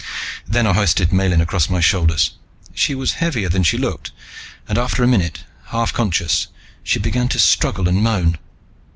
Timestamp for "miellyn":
1.13-1.41